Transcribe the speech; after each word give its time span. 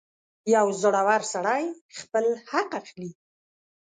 •یو 0.55 0.65
زړور 0.81 1.21
سړی 1.33 1.63
خپل 1.99 2.25
حق 2.51 2.71
اخلي. 2.81 3.11